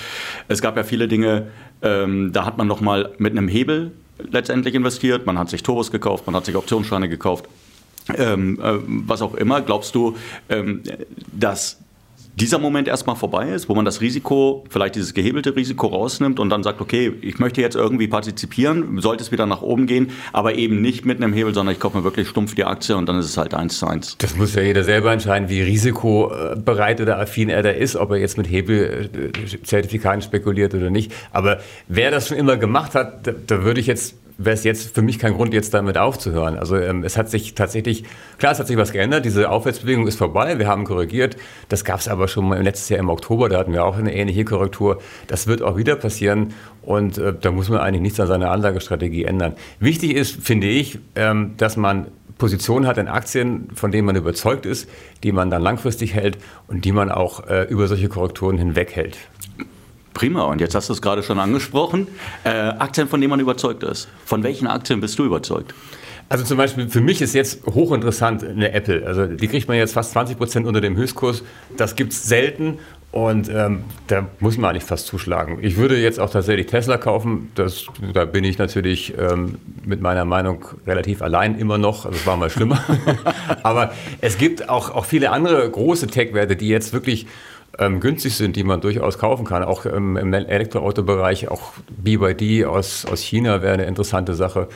es 0.48 0.60
gab 0.60 0.76
ja 0.76 0.82
viele 0.82 1.08
Dinge, 1.08 1.48
ähm, 1.82 2.32
da 2.32 2.44
hat 2.44 2.58
man 2.58 2.66
noch 2.66 2.80
mal 2.80 3.10
mit 3.18 3.32
einem 3.32 3.48
Hebel 3.48 3.92
letztendlich 4.30 4.74
investiert, 4.74 5.26
man 5.26 5.38
hat 5.38 5.50
sich 5.50 5.62
Turbos 5.62 5.90
gekauft, 5.90 6.26
man 6.26 6.34
hat 6.36 6.44
sich 6.44 6.56
Optionsscheine 6.56 7.08
gekauft 7.08 7.48
ähm, 8.16 8.58
äh, 8.60 8.78
was 9.06 9.22
auch 9.22 9.34
immer, 9.34 9.60
glaubst 9.60 9.94
du, 9.94 10.16
ähm, 10.48 10.82
dass 11.32 11.78
dieser 12.34 12.58
Moment 12.58 12.88
erstmal 12.88 13.16
vorbei 13.16 13.50
ist, 13.50 13.68
wo 13.68 13.74
man 13.74 13.84
das 13.84 14.00
Risiko, 14.00 14.64
vielleicht 14.70 14.94
dieses 14.94 15.12
gehebelte 15.12 15.54
Risiko 15.54 15.88
rausnimmt 15.88 16.40
und 16.40 16.48
dann 16.48 16.62
sagt, 16.62 16.80
okay, 16.80 17.12
ich 17.20 17.38
möchte 17.38 17.60
jetzt 17.60 17.76
irgendwie 17.76 18.08
partizipieren, 18.08 19.00
sollte 19.00 19.22
es 19.22 19.32
wieder 19.32 19.46
nach 19.46 19.62
oben 19.62 19.86
gehen, 19.86 20.10
aber 20.32 20.54
eben 20.54 20.80
nicht 20.80 21.04
mit 21.04 21.22
einem 21.22 21.32
Hebel, 21.34 21.52
sondern 21.52 21.74
ich 21.74 21.80
kaufe 21.80 21.98
mir 21.98 22.04
wirklich 22.04 22.28
stumpf 22.28 22.54
die 22.54 22.64
Aktie 22.64 22.96
und 22.96 23.06
dann 23.06 23.18
ist 23.18 23.26
es 23.26 23.36
halt 23.36 23.54
eins 23.54 23.78
zu 23.78 23.86
eins. 23.86 24.16
Das 24.18 24.36
muss 24.36 24.54
ja 24.54 24.62
jeder 24.62 24.84
selber 24.84 25.12
entscheiden, 25.12 25.48
wie 25.48 25.60
risikobereit 25.60 27.00
oder 27.00 27.18
affin 27.18 27.50
er 27.50 27.62
da 27.62 27.70
ist, 27.70 27.96
ob 27.96 28.10
er 28.10 28.16
jetzt 28.16 28.38
mit 28.38 28.48
Hebelzertifikaten 28.50 30.22
spekuliert 30.22 30.74
oder 30.74 30.90
nicht. 30.90 31.12
Aber 31.32 31.60
wer 31.88 32.10
das 32.10 32.28
schon 32.28 32.38
immer 32.38 32.56
gemacht 32.56 32.94
hat, 32.94 33.26
da, 33.26 33.32
da 33.46 33.62
würde 33.62 33.80
ich 33.80 33.86
jetzt 33.86 34.14
wäre 34.38 34.54
es 34.54 34.64
jetzt 34.64 34.94
für 34.94 35.02
mich 35.02 35.18
kein 35.18 35.34
Grund, 35.34 35.54
jetzt 35.54 35.74
damit 35.74 35.98
aufzuhören. 35.98 36.58
Also 36.58 36.76
ähm, 36.76 37.04
es 37.04 37.16
hat 37.16 37.30
sich 37.30 37.54
tatsächlich, 37.54 38.04
klar, 38.38 38.52
es 38.52 38.58
hat 38.58 38.66
sich 38.66 38.76
was 38.76 38.92
geändert. 38.92 39.24
Diese 39.24 39.50
Aufwärtsbewegung 39.50 40.06
ist 40.06 40.16
vorbei. 40.16 40.58
Wir 40.58 40.66
haben 40.66 40.84
korrigiert. 40.84 41.36
Das 41.68 41.84
gab 41.84 42.00
es 42.00 42.08
aber 42.08 42.28
schon 42.28 42.48
mal 42.48 42.62
letztes 42.62 42.88
Jahr 42.88 43.00
im 43.00 43.08
Oktober. 43.08 43.48
Da 43.48 43.58
hatten 43.58 43.72
wir 43.72 43.84
auch 43.84 43.96
eine 43.96 44.14
ähnliche 44.14 44.44
Korrektur. 44.44 45.00
Das 45.26 45.46
wird 45.46 45.62
auch 45.62 45.76
wieder 45.76 45.96
passieren. 45.96 46.54
Und 46.82 47.18
äh, 47.18 47.34
da 47.38 47.50
muss 47.50 47.68
man 47.68 47.80
eigentlich 47.80 48.02
nichts 48.02 48.20
an 48.20 48.26
seiner 48.26 48.50
Anlagestrategie 48.50 49.24
ändern. 49.24 49.54
Wichtig 49.80 50.14
ist, 50.14 50.42
finde 50.42 50.68
ich, 50.68 50.98
ähm, 51.14 51.54
dass 51.56 51.76
man 51.76 52.06
Positionen 52.38 52.88
hat 52.88 52.98
in 52.98 53.06
Aktien, 53.06 53.68
von 53.72 53.92
denen 53.92 54.04
man 54.04 54.16
überzeugt 54.16 54.66
ist, 54.66 54.88
die 55.22 55.30
man 55.30 55.48
dann 55.48 55.62
langfristig 55.62 56.14
hält 56.14 56.38
und 56.66 56.84
die 56.84 56.90
man 56.90 57.10
auch 57.10 57.46
äh, 57.46 57.68
über 57.68 57.86
solche 57.86 58.08
Korrekturen 58.08 58.58
hinweg 58.58 58.96
hält. 58.96 59.16
Prima, 60.14 60.44
und 60.44 60.60
jetzt 60.60 60.74
hast 60.74 60.88
du 60.88 60.92
es 60.92 61.02
gerade 61.02 61.22
schon 61.22 61.38
angesprochen. 61.38 62.06
Äh, 62.44 62.50
Aktien, 62.50 63.08
von 63.08 63.20
denen 63.20 63.30
man 63.30 63.40
überzeugt 63.40 63.82
ist. 63.82 64.08
Von 64.24 64.42
welchen 64.42 64.66
Aktien 64.66 65.00
bist 65.00 65.18
du 65.18 65.24
überzeugt? 65.24 65.74
Also 66.28 66.44
zum 66.44 66.56
Beispiel 66.56 66.88
für 66.88 67.02
mich 67.02 67.20
ist 67.20 67.34
jetzt 67.34 67.66
hochinteressant 67.66 68.42
eine 68.42 68.72
Apple. 68.72 69.06
Also 69.06 69.26
die 69.26 69.48
kriegt 69.48 69.68
man 69.68 69.76
jetzt 69.76 69.92
fast 69.92 70.12
20 70.12 70.38
Prozent 70.38 70.66
unter 70.66 70.80
dem 70.80 70.96
Höchstkurs. 70.96 71.42
Das 71.76 71.94
gibt 71.94 72.12
es 72.12 72.24
selten 72.24 72.78
und 73.10 73.50
ähm, 73.50 73.84
da 74.06 74.26
muss 74.40 74.56
man 74.56 74.70
eigentlich 74.70 74.84
fast 74.84 75.06
zuschlagen. 75.06 75.58
Ich 75.60 75.76
würde 75.76 75.98
jetzt 75.98 76.18
auch 76.18 76.30
tatsächlich 76.30 76.68
Tesla 76.68 76.96
kaufen. 76.96 77.50
Das, 77.54 77.84
da 78.14 78.24
bin 78.24 78.44
ich 78.44 78.56
natürlich 78.56 79.12
ähm, 79.18 79.58
mit 79.84 80.00
meiner 80.00 80.24
Meinung 80.24 80.64
relativ 80.86 81.20
allein 81.20 81.58
immer 81.58 81.76
noch. 81.76 82.06
Also 82.06 82.16
es 82.16 82.26
war 82.26 82.38
mal 82.38 82.48
schlimmer. 82.48 82.82
Aber 83.62 83.92
es 84.22 84.38
gibt 84.38 84.70
auch, 84.70 84.88
auch 84.94 85.04
viele 85.04 85.30
andere 85.30 85.70
große 85.70 86.06
Tech-Werte, 86.06 86.56
die 86.56 86.68
jetzt 86.68 86.94
wirklich 86.94 87.26
ähm, 87.78 88.00
günstig 88.00 88.36
sind, 88.36 88.56
die 88.56 88.64
man 88.64 88.80
durchaus 88.80 89.18
kaufen 89.18 89.44
kann. 89.44 89.64
Auch 89.64 89.86
ähm, 89.86 90.16
im 90.16 90.32
Elektroautobereich, 90.32 91.48
auch 91.48 91.72
BYD 91.90 92.66
aus, 92.66 93.06
aus 93.06 93.20
China 93.20 93.62
wäre 93.62 93.74
eine 93.74 93.84
interessante 93.84 94.34
Sache. 94.34 94.68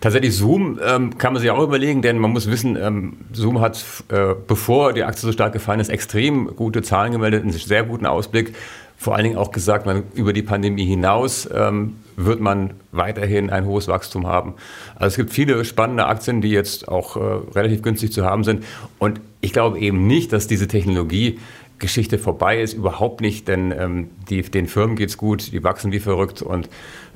Tatsächlich 0.00 0.36
Zoom 0.36 0.78
ähm, 0.84 1.16
kann 1.16 1.32
man 1.32 1.40
sich 1.40 1.50
auch 1.50 1.62
überlegen, 1.62 2.02
denn 2.02 2.18
man 2.18 2.30
muss 2.30 2.50
wissen, 2.50 2.76
ähm, 2.76 3.14
Zoom 3.32 3.60
hat, 3.60 3.82
äh, 4.08 4.34
bevor 4.46 4.92
die 4.92 5.04
Aktie 5.04 5.22
so 5.22 5.32
stark 5.32 5.54
gefallen 5.54 5.80
ist, 5.80 5.88
extrem 5.88 6.54
gute 6.54 6.82
Zahlen 6.82 7.12
gemeldet, 7.12 7.42
einen 7.42 7.52
sehr 7.52 7.82
guten 7.82 8.04
Ausblick. 8.04 8.54
Vor 8.98 9.14
allen 9.14 9.24
Dingen 9.24 9.36
auch 9.36 9.52
gesagt, 9.52 9.86
man, 9.86 10.04
über 10.14 10.32
die 10.32 10.42
Pandemie 10.42 10.86
hinaus 10.86 11.48
ähm, 11.52 11.96
wird 12.16 12.40
man 12.40 12.74
weiterhin 12.92 13.50
ein 13.50 13.66
hohes 13.66 13.88
Wachstum 13.88 14.26
haben. 14.26 14.54
Also 14.94 15.08
es 15.08 15.16
gibt 15.16 15.30
viele 15.30 15.64
spannende 15.64 16.06
Aktien, 16.06 16.40
die 16.40 16.50
jetzt 16.50 16.88
auch 16.88 17.16
äh, 17.16 17.20
relativ 17.54 17.82
günstig 17.82 18.12
zu 18.12 18.24
haben 18.24 18.44
sind. 18.44 18.64
Und 18.98 19.20
ich 19.40 19.52
glaube 19.52 19.78
eben 19.78 20.06
nicht, 20.06 20.32
dass 20.32 20.46
diese 20.46 20.66
Technologie 20.66 21.38
Geschichte 21.78 22.18
vorbei 22.18 22.60
ist, 22.60 22.72
überhaupt 22.72 23.20
nicht, 23.20 23.48
denn 23.48 23.72
ähm, 23.72 24.10
die, 24.28 24.42
den 24.42 24.66
Firmen 24.66 24.96
geht 24.96 25.10
es 25.10 25.18
gut, 25.18 25.52
die 25.52 25.62
wachsen 25.62 25.92
wie 25.92 26.00
verrückt 26.00 26.42
und 26.42 26.68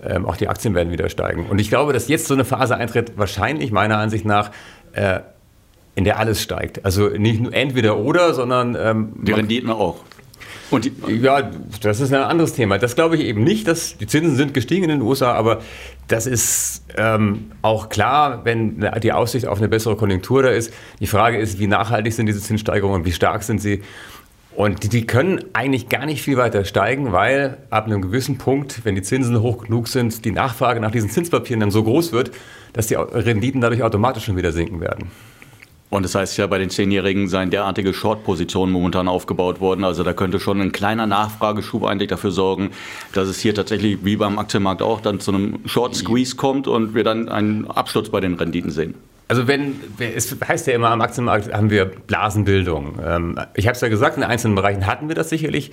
ähm, 0.04 0.26
auch 0.26 0.36
die 0.36 0.48
Aktien 0.48 0.74
werden 0.74 0.92
wieder 0.92 1.08
steigen. 1.08 1.46
Und 1.46 1.60
ich 1.60 1.68
glaube, 1.68 1.92
dass 1.92 2.08
jetzt 2.08 2.26
so 2.26 2.34
eine 2.34 2.44
Phase 2.44 2.76
eintritt, 2.76 3.12
wahrscheinlich 3.16 3.72
meiner 3.72 3.98
Ansicht 3.98 4.24
nach, 4.24 4.50
äh, 4.92 5.20
in 5.94 6.04
der 6.04 6.18
alles 6.18 6.42
steigt. 6.42 6.84
Also 6.84 7.08
nicht 7.08 7.40
nur 7.40 7.52
entweder 7.52 7.98
oder, 7.98 8.34
sondern... 8.34 8.76
Ähm, 8.78 9.12
die 9.22 9.32
Renditen 9.32 9.70
auch. 9.70 10.00
Und 10.70 10.84
die, 10.84 10.92
ja, 11.16 11.50
das 11.82 12.00
ist 12.00 12.12
ein 12.12 12.22
anderes 12.22 12.52
Thema. 12.52 12.78
Das 12.78 12.94
glaube 12.94 13.16
ich 13.16 13.22
eben 13.22 13.42
nicht, 13.42 13.66
dass 13.66 13.98
die 13.98 14.06
Zinsen 14.06 14.36
sind 14.36 14.54
gestiegen 14.54 14.84
in 14.84 14.90
den 14.90 15.02
USA, 15.02 15.32
aber 15.32 15.62
das 16.06 16.26
ist 16.26 16.84
ähm, 16.96 17.50
auch 17.62 17.88
klar, 17.88 18.44
wenn 18.44 18.86
die 19.02 19.12
Aussicht 19.12 19.46
auf 19.46 19.58
eine 19.58 19.68
bessere 19.68 19.96
Konjunktur 19.96 20.44
da 20.44 20.50
ist. 20.50 20.72
Die 21.00 21.06
Frage 21.06 21.38
ist, 21.38 21.58
wie 21.58 21.66
nachhaltig 21.66 22.12
sind 22.12 22.26
diese 22.26 22.40
Zinssteigerungen, 22.40 23.04
wie 23.04 23.12
stark 23.12 23.42
sind 23.42 23.60
sie? 23.60 23.82
Und 24.56 24.92
die, 24.92 25.06
können 25.06 25.44
eigentlich 25.52 25.88
gar 25.88 26.06
nicht 26.06 26.22
viel 26.22 26.36
weiter 26.36 26.64
steigen, 26.64 27.12
weil 27.12 27.58
ab 27.70 27.86
einem 27.86 28.02
gewissen 28.02 28.36
Punkt, 28.36 28.84
wenn 28.84 28.94
die 28.94 29.02
Zinsen 29.02 29.40
hoch 29.40 29.64
genug 29.64 29.88
sind, 29.88 30.24
die 30.24 30.32
Nachfrage 30.32 30.80
nach 30.80 30.90
diesen 30.90 31.08
Zinspapieren 31.08 31.60
dann 31.60 31.70
so 31.70 31.84
groß 31.84 32.12
wird, 32.12 32.32
dass 32.72 32.88
die 32.88 32.94
Renditen 32.94 33.60
dadurch 33.60 33.82
automatisch 33.82 34.24
schon 34.24 34.36
wieder 34.36 34.52
sinken 34.52 34.80
werden. 34.80 35.10
Und 35.90 36.04
das 36.04 36.14
heißt 36.14 36.38
ja, 36.38 36.46
bei 36.46 36.58
den 36.58 36.70
Zehnjährigen 36.70 37.28
seien 37.28 37.50
derartige 37.50 37.92
Short-Positionen 37.92 38.72
momentan 38.72 39.08
aufgebaut 39.08 39.60
worden. 39.60 39.84
Also 39.84 40.04
da 40.04 40.12
könnte 40.12 40.38
schon 40.38 40.60
ein 40.60 40.70
kleiner 40.70 41.06
Nachfrageschub 41.06 41.84
eigentlich 41.84 42.08
dafür 42.08 42.30
sorgen, 42.30 42.70
dass 43.12 43.28
es 43.28 43.40
hier 43.40 43.54
tatsächlich 43.54 44.04
wie 44.04 44.16
beim 44.16 44.38
Aktienmarkt 44.38 44.82
auch 44.82 45.00
dann 45.00 45.18
zu 45.18 45.32
einem 45.32 45.58
Short-Squeeze 45.66 46.36
kommt 46.36 46.68
und 46.68 46.94
wir 46.94 47.02
dann 47.02 47.28
einen 47.28 47.68
Absturz 47.68 48.08
bei 48.08 48.20
den 48.20 48.34
Renditen 48.34 48.70
sehen. 48.70 48.94
Also 49.30 49.46
wenn, 49.46 49.76
es 50.00 50.36
heißt 50.44 50.66
ja 50.66 50.74
immer, 50.74 50.90
am 50.90 51.00
Aktienmarkt 51.00 51.54
haben 51.54 51.70
wir 51.70 51.84
Blasenbildung. 51.84 52.98
Ähm, 53.00 53.38
ich 53.54 53.68
habe 53.68 53.76
es 53.76 53.80
ja 53.80 53.86
gesagt, 53.86 54.16
in 54.16 54.24
einzelnen 54.24 54.56
Bereichen 54.56 54.88
hatten 54.88 55.06
wir 55.06 55.14
das 55.14 55.28
sicherlich, 55.28 55.70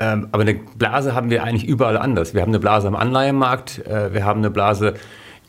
ähm, 0.00 0.26
aber 0.32 0.42
eine 0.42 0.54
Blase 0.54 1.14
haben 1.14 1.30
wir 1.30 1.44
eigentlich 1.44 1.64
überall 1.64 1.96
anders. 1.96 2.34
Wir 2.34 2.40
haben 2.40 2.48
eine 2.48 2.58
Blase 2.58 2.88
am 2.88 2.96
Anleihenmarkt, 2.96 3.86
äh, 3.86 4.12
wir 4.12 4.24
haben 4.24 4.40
eine 4.40 4.50
Blase, 4.50 4.94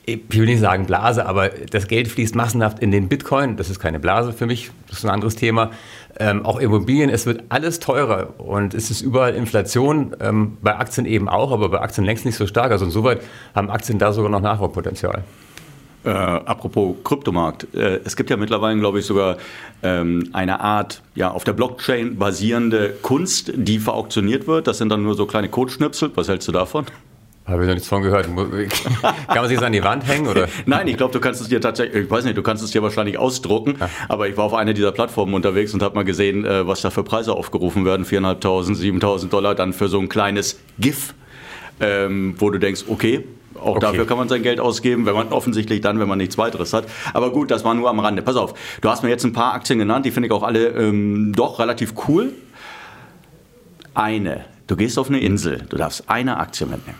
ich 0.05 0.19
will 0.29 0.45
nicht 0.45 0.59
sagen 0.59 0.85
Blase, 0.85 1.25
aber 1.25 1.49
das 1.49 1.87
Geld 1.87 2.09
fließt 2.09 2.35
massenhaft 2.35 2.77
in 2.81 2.91
den 2.91 3.09
Bitcoin. 3.09 3.57
Das 3.57 3.71
ist 3.71 3.79
keine 3.79 3.99
Blase 3.99 4.31
für 4.31 4.45
mich, 4.45 4.69
das 4.87 4.99
ist 4.99 5.05
ein 5.05 5.09
anderes 5.09 5.35
Thema. 5.35 5.71
Ähm, 6.19 6.45
auch 6.45 6.59
Immobilien, 6.59 7.09
es 7.09 7.25
wird 7.25 7.45
alles 7.49 7.79
teurer 7.79 8.39
und 8.39 8.75
es 8.75 8.91
ist 8.91 9.01
überall 9.01 9.33
Inflation, 9.33 10.15
bei 10.61 10.75
Aktien 10.75 11.07
eben 11.07 11.27
auch, 11.27 11.51
aber 11.51 11.69
bei 11.69 11.81
Aktien 11.81 12.05
längst 12.05 12.25
nicht 12.25 12.35
so 12.35 12.45
stark. 12.45 12.71
Also 12.71 12.85
insoweit 12.85 13.21
haben 13.55 13.71
Aktien 13.71 13.97
da 13.97 14.13
sogar 14.13 14.29
noch 14.29 14.41
Nachholpotenzial. 14.41 15.23
Äh, 16.09 16.11
apropos 16.11 16.95
Kryptomarkt. 17.03 17.67
Äh, 17.75 17.99
es 18.03 18.15
gibt 18.15 18.31
ja 18.31 18.37
mittlerweile, 18.37 18.79
glaube 18.79 18.97
ich, 18.97 19.05
sogar 19.05 19.37
ähm, 19.83 20.27
eine 20.33 20.59
Art 20.59 21.03
ja, 21.13 21.29
auf 21.29 21.43
der 21.43 21.53
Blockchain 21.53 22.17
basierende 22.17 22.95
Kunst, 23.03 23.51
die 23.55 23.77
verauktioniert 23.77 24.47
wird. 24.47 24.65
Das 24.65 24.79
sind 24.79 24.89
dann 24.89 25.03
nur 25.03 25.13
so 25.13 25.27
kleine 25.27 25.49
Codeschnipsel. 25.49 26.09
Was 26.15 26.27
hältst 26.27 26.47
du 26.47 26.51
davon? 26.51 26.87
Habe 27.45 27.61
ich 27.61 27.67
noch 27.67 27.75
nichts 27.75 27.87
von 27.87 28.01
gehört. 28.01 28.25
Kann 28.35 28.39
man 29.35 29.47
sich 29.47 29.57
das 29.57 29.65
an 29.67 29.71
die 29.73 29.83
Wand 29.83 30.07
hängen? 30.07 30.27
Oder? 30.27 30.47
Nein, 30.65 30.87
ich 30.87 30.97
glaube, 30.97 31.13
du 31.13 31.19
kannst 31.19 31.41
es 31.41 31.47
dir 31.47 31.61
tatsächlich, 31.61 32.05
ich 32.05 32.09
weiß 32.09 32.23
nicht, 32.23 32.37
du 32.37 32.41
kannst 32.41 32.63
es 32.63 32.71
dir 32.71 32.81
wahrscheinlich 32.81 33.19
ausdrucken, 33.19 33.75
ja. 33.79 33.87
aber 34.07 34.27
ich 34.27 34.35
war 34.35 34.45
auf 34.45 34.55
einer 34.55 34.73
dieser 34.73 34.91
Plattformen 34.91 35.35
unterwegs 35.35 35.75
und 35.75 35.83
habe 35.83 35.93
mal 35.93 36.05
gesehen, 36.05 36.43
äh, 36.43 36.65
was 36.65 36.81
da 36.81 36.89
für 36.89 37.03
Preise 37.03 37.33
aufgerufen 37.33 37.85
werden. 37.85 38.03
4.500, 38.03 38.99
7.000 38.99 39.29
Dollar 39.29 39.53
dann 39.53 39.73
für 39.73 39.89
so 39.89 39.99
ein 39.99 40.09
kleines 40.09 40.59
GIF, 40.79 41.13
ähm, 41.79 42.33
wo 42.39 42.49
du 42.49 42.57
denkst, 42.57 42.85
okay, 42.87 43.25
auch 43.55 43.75
okay. 43.75 43.79
dafür 43.79 44.07
kann 44.07 44.17
man 44.17 44.29
sein 44.29 44.43
Geld 44.43 44.59
ausgeben, 44.59 45.05
wenn 45.05 45.13
man 45.13 45.29
offensichtlich 45.29 45.81
dann, 45.81 45.99
wenn 45.99 46.07
man 46.07 46.17
nichts 46.17 46.37
weiteres 46.37 46.73
hat. 46.73 46.85
Aber 47.13 47.31
gut, 47.31 47.51
das 47.51 47.63
war 47.63 47.73
nur 47.73 47.89
am 47.89 47.99
Rande. 47.99 48.21
Pass 48.21 48.35
auf, 48.35 48.53
du 48.81 48.89
hast 48.89 49.03
mir 49.03 49.09
jetzt 49.09 49.25
ein 49.25 49.33
paar 49.33 49.53
Aktien 49.53 49.79
genannt, 49.79 50.05
die 50.05 50.11
finde 50.11 50.27
ich 50.27 50.33
auch 50.33 50.43
alle 50.43 50.69
ähm, 50.69 51.33
doch 51.35 51.59
relativ 51.59 51.93
cool. 52.07 52.33
Eine. 53.93 54.45
Du 54.67 54.75
gehst 54.75 54.99
auf 54.99 55.09
eine 55.09 55.19
Insel, 55.19 55.65
du 55.69 55.77
darfst 55.77 56.09
eine 56.09 56.37
Aktie 56.37 56.67
mitnehmen. 56.67 56.99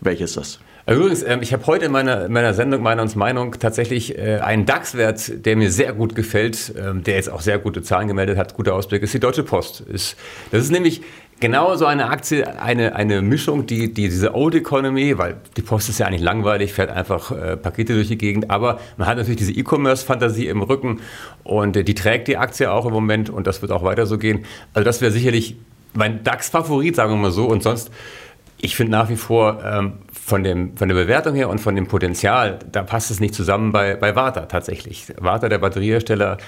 Welche 0.00 0.24
ist 0.24 0.36
das? 0.36 0.60
Übrigens, 0.86 1.22
ähm, 1.22 1.42
ich 1.42 1.52
habe 1.52 1.64
heute 1.66 1.84
in 1.84 1.92
meiner, 1.92 2.28
meiner 2.28 2.54
Sendung 2.54 2.82
Meiner 2.82 3.02
uns 3.02 3.14
Meinung 3.14 3.52
tatsächlich 3.58 4.18
äh, 4.18 4.38
einen 4.38 4.66
DAX-Wert, 4.66 5.46
der 5.46 5.56
mir 5.56 5.70
sehr 5.70 5.92
gut 5.92 6.14
gefällt, 6.14 6.74
ähm, 6.76 7.04
der 7.04 7.14
jetzt 7.14 7.30
auch 7.30 7.40
sehr 7.40 7.58
gute 7.58 7.82
Zahlen 7.82 8.08
gemeldet 8.08 8.36
hat, 8.36 8.54
guter 8.54 8.74
Ausblick, 8.74 9.02
ist 9.02 9.14
die 9.14 9.20
Deutsche 9.20 9.44
Post. 9.44 9.84
Das 9.88 10.14
ist 10.50 10.72
nämlich 10.72 11.02
genau 11.38 11.76
so 11.76 11.86
eine 11.86 12.08
Aktie, 12.08 12.60
eine, 12.60 12.96
eine 12.96 13.22
Mischung, 13.22 13.66
die, 13.66 13.92
die 13.92 14.08
diese 14.08 14.34
Old 14.34 14.56
Economy, 14.56 15.18
weil 15.18 15.36
die 15.56 15.62
Post 15.62 15.88
ist 15.88 15.98
ja 15.98 16.06
eigentlich 16.06 16.22
langweilig, 16.22 16.72
fährt 16.72 16.90
einfach 16.90 17.30
äh, 17.30 17.56
Pakete 17.56 17.94
durch 17.94 18.08
die 18.08 18.18
Gegend, 18.18 18.50
aber 18.50 18.80
man 18.96 19.06
hat 19.06 19.18
natürlich 19.18 19.38
diese 19.38 19.52
E-Commerce-Fantasie 19.52 20.48
im 20.48 20.62
Rücken 20.62 21.00
und 21.44 21.76
äh, 21.76 21.84
die 21.84 21.94
trägt 21.94 22.26
die 22.26 22.38
Aktie 22.38 22.70
auch 22.70 22.86
im 22.86 22.92
Moment 22.92 23.30
und 23.30 23.46
das 23.46 23.62
wird 23.62 23.70
auch 23.70 23.84
weiter 23.84 24.06
so 24.06 24.18
gehen. 24.18 24.44
Also 24.74 24.84
das 24.84 25.00
wäre 25.00 25.12
sicherlich 25.12 25.56
mein 25.94 26.24
DAX-Favorit, 26.24 26.96
sagen 26.96 27.12
wir 27.12 27.16
mal 27.18 27.30
so. 27.32 27.46
Und 27.46 27.62
sonst 27.62 27.90
ich 28.62 28.76
finde 28.76 28.92
nach 28.92 29.10
wie 29.10 29.16
vor 29.16 29.62
ähm, 29.64 29.94
von, 30.12 30.44
dem, 30.44 30.76
von 30.76 30.88
der 30.88 30.94
Bewertung 30.94 31.34
her 31.34 31.50
und 31.50 31.58
von 31.58 31.74
dem 31.74 31.88
Potenzial, 31.88 32.60
da 32.70 32.84
passt 32.84 33.10
es 33.10 33.18
nicht 33.18 33.34
zusammen 33.34 33.72
bei, 33.72 33.96
bei 33.96 34.14
Warta 34.14 34.46
tatsächlich. 34.46 35.12
Warta, 35.18 35.48
der 35.48 35.58
Batteriehersteller, 35.58 36.38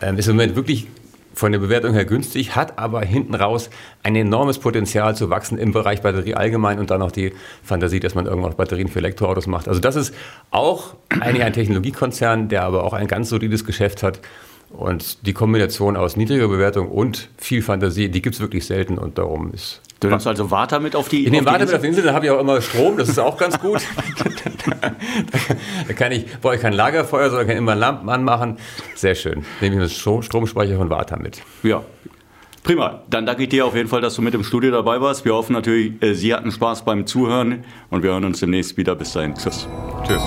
ähm, 0.00 0.16
ist 0.16 0.28
im 0.28 0.36
Moment 0.36 0.54
wirklich 0.54 0.86
von 1.34 1.50
der 1.50 1.58
Bewertung 1.58 1.92
her 1.92 2.04
günstig, 2.04 2.54
hat 2.54 2.78
aber 2.78 3.00
hinten 3.00 3.34
raus 3.34 3.70
ein 4.04 4.14
enormes 4.14 4.60
Potenzial 4.60 5.16
zu 5.16 5.30
wachsen 5.30 5.58
im 5.58 5.72
Bereich 5.72 6.00
Batterie 6.00 6.34
allgemein 6.34 6.78
und 6.78 6.92
dann 6.92 7.00
noch 7.00 7.10
die 7.10 7.32
Fantasie, 7.64 7.98
dass 7.98 8.14
man 8.14 8.26
irgendwann 8.26 8.54
Batterien 8.54 8.86
für 8.86 9.00
Elektroautos 9.00 9.48
macht. 9.48 9.66
Also 9.66 9.80
das 9.80 9.96
ist 9.96 10.14
auch 10.52 10.94
eigentlich 11.08 11.42
ein 11.42 11.52
Technologiekonzern, 11.52 12.48
der 12.48 12.62
aber 12.62 12.84
auch 12.84 12.92
ein 12.92 13.08
ganz 13.08 13.30
solides 13.30 13.64
Geschäft 13.64 14.04
hat. 14.04 14.20
Und 14.76 15.26
die 15.26 15.32
Kombination 15.32 15.96
aus 15.96 16.16
niedriger 16.16 16.48
Bewertung 16.48 16.88
und 16.88 17.28
viel 17.38 17.62
Fantasie, 17.62 18.08
die 18.08 18.20
gibt 18.20 18.34
es 18.34 18.40
wirklich 18.40 18.66
selten 18.66 18.98
und 18.98 19.18
darum 19.18 19.52
ist 19.52 19.80
Du 20.00 20.10
nimmst 20.10 20.26
also 20.26 20.50
Water 20.50 20.80
mit 20.80 20.96
auf 20.96 21.08
die 21.08 21.24
Ich 21.24 21.30
nehme 21.30 21.46
Water 21.46 21.64
mit 21.64 21.74
auf 21.74 21.80
die 21.80 21.86
Insel, 21.86 22.04
dann 22.04 22.14
habe 22.14 22.26
ich 22.26 22.30
auch 22.30 22.40
immer 22.40 22.60
Strom, 22.60 22.98
das 22.98 23.08
ist 23.08 23.18
auch 23.18 23.38
ganz 23.38 23.58
gut. 23.58 23.80
da 25.88 25.92
kann 25.94 26.12
ich, 26.12 26.26
brauche 26.40 26.56
ich 26.56 26.60
kein 26.60 26.74
Lagerfeuer, 26.74 27.30
sondern 27.30 27.46
kann 27.46 27.56
immer 27.56 27.74
Lampen 27.74 28.10
anmachen. 28.10 28.58
Sehr 28.94 29.14
schön. 29.14 29.46
Nehme 29.62 29.82
ich 29.82 29.94
den 30.02 30.22
Stromspeicher 30.22 30.76
von 30.76 30.90
Water 30.90 31.18
mit. 31.18 31.40
Ja. 31.62 31.82
Prima. 32.64 33.02
Dann 33.08 33.24
danke 33.24 33.44
ich 33.44 33.50
dir 33.50 33.64
auf 33.64 33.76
jeden 33.76 33.88
Fall, 33.88 34.00
dass 34.00 34.14
du 34.14 34.22
mit 34.22 34.34
im 34.34 34.42
Studio 34.42 34.70
dabei 34.72 35.00
warst. 35.00 35.24
Wir 35.24 35.34
hoffen 35.34 35.52
natürlich, 35.52 36.02
äh, 36.02 36.14
Sie 36.14 36.34
hatten 36.34 36.50
Spaß 36.50 36.84
beim 36.84 37.06
Zuhören 37.06 37.64
und 37.90 38.02
wir 38.02 38.10
hören 38.10 38.24
uns 38.24 38.40
demnächst 38.40 38.76
wieder. 38.76 38.94
Bis 38.94 39.12
dahin. 39.12 39.34
Tschüss. 39.34 39.68
Tschüss. 40.06 40.22